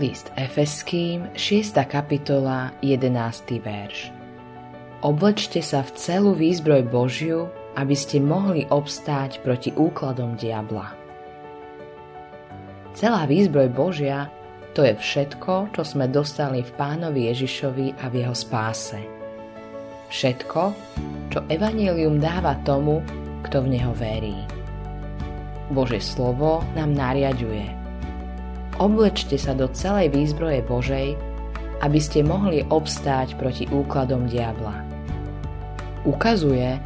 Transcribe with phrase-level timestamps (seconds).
[0.00, 1.76] List Efeským, 6.
[1.84, 3.60] kapitola, 11.
[3.60, 4.08] verš.
[5.04, 10.96] Oblečte sa v celú výzbroj Božiu, aby ste mohli obstáť proti úkladom diabla.
[12.96, 14.32] Celá výzbroj Božia
[14.72, 19.04] to je všetko, čo sme dostali v pánovi Ježišovi a v jeho spáse.
[20.08, 20.62] Všetko,
[21.28, 23.04] čo Evangelium dáva tomu,
[23.44, 24.48] kto v neho verí.
[25.68, 27.76] Bože slovo nám nariaduje–
[28.80, 31.12] Oblečte sa do celej výzbroje Božej,
[31.84, 34.72] aby ste mohli obstáť proti úkladom diabla.
[36.08, 36.80] Ukazuje,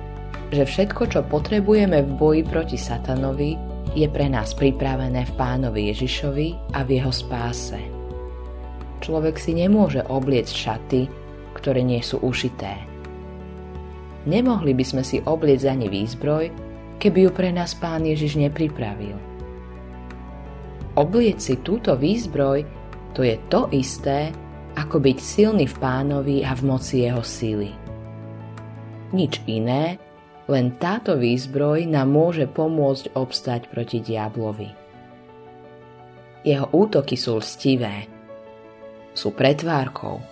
[0.50, 3.54] že všetko, čo potrebujeme v boji proti satanovi,
[3.94, 7.78] je pre nás pripravené v pánovi Ježišovi a v jeho spáse.
[8.98, 11.06] Človek si nemôže obliecť šaty,
[11.54, 12.74] ktoré nie sú ušité.
[14.26, 16.50] Nemohli by sme si obliecť ani výzbroj,
[16.98, 19.14] keby ju pre nás pán Ježiš nepripravil–
[20.94, 22.62] Oblieť si túto výzbroj,
[23.18, 24.30] to je to isté,
[24.78, 27.74] ako byť silný v pánovi a v moci jeho síly.
[29.10, 29.98] Nič iné,
[30.46, 34.70] len táto výzbroj nám môže pomôcť obstať proti diablovi.
[36.46, 38.06] Jeho útoky sú lstivé,
[39.18, 40.22] sú pretvárkou,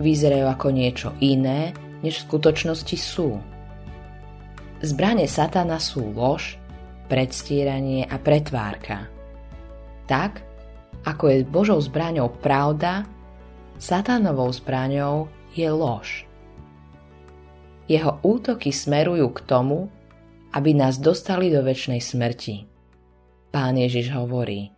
[0.00, 3.36] vyzerajú ako niečo iné, než v skutočnosti sú.
[4.80, 6.56] Zbranie satana sú lož,
[7.12, 9.04] predstieranie a pretvárka–
[10.10, 10.42] tak,
[11.06, 13.06] ako je Božou zbraňou pravda,
[13.78, 16.26] satánovou zbraňou je lož.
[17.86, 19.86] Jeho útoky smerujú k tomu,
[20.50, 22.66] aby nás dostali do väčšnej smrti.
[23.54, 24.74] Pán Ježiš hovorí,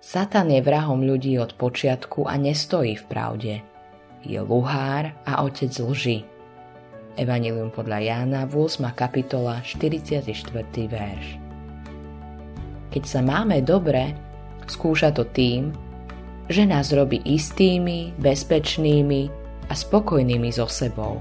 [0.00, 3.54] Satan je vrahom ľudí od počiatku a nestojí v pravde.
[4.24, 6.24] Je luhár a otec lži.
[7.18, 8.94] Evangelium podľa Jána, 8.
[8.94, 10.22] kapitola, 44.
[10.86, 11.26] verš.
[12.88, 14.27] Keď sa máme dobre,
[14.68, 15.72] Skúša to tým,
[16.48, 19.22] že nás robí istými, bezpečnými
[19.68, 21.20] a spokojnými so sebou.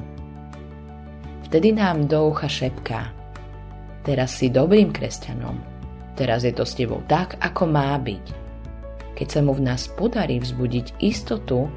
[1.48, 3.12] Vtedy nám do ucha šepká.
[4.04, 5.56] Teraz si dobrým kresťanom.
[6.20, 8.26] Teraz je to s tebou tak, ako má byť.
[9.16, 11.72] Keď sa mu v nás podarí vzbudiť istotu,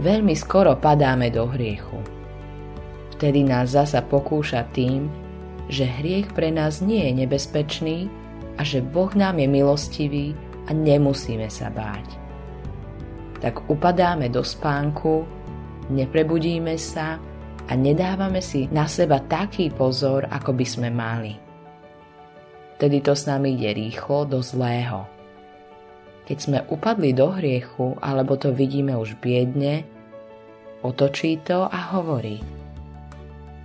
[0.00, 2.00] veľmi skoro padáme do hriechu.
[3.16, 5.10] Vtedy nás zasa pokúša tým,
[5.68, 8.08] že hriech pre nás nie je nebezpečný
[8.56, 10.26] a že Boh nám je milostivý
[10.68, 12.20] a nemusíme sa báť.
[13.40, 15.24] Tak upadáme do spánku,
[15.88, 17.16] neprebudíme sa
[17.68, 21.32] a nedávame si na seba taký pozor, ako by sme mali.
[22.78, 25.08] Tedy to s nami ide rýchlo do zlého.
[26.28, 29.82] Keď sme upadli do hriechu, alebo to vidíme už biedne,
[30.84, 32.44] otočí to a hovorí.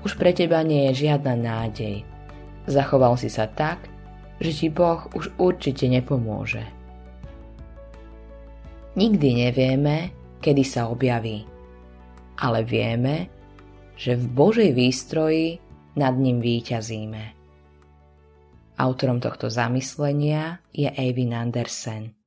[0.04, 2.08] Už pre teba nie je žiadna nádej.
[2.68, 3.92] Zachoval si sa tak,
[4.40, 6.83] že ti Boh už určite nepomôže.
[8.94, 11.50] Nikdy nevieme, kedy sa objaví,
[12.38, 13.26] ale vieme,
[13.98, 15.58] že v Božej výstroji
[15.98, 17.24] nad ním výťazíme.
[18.78, 22.23] Autorom tohto zamyslenia je Eivin Andersen.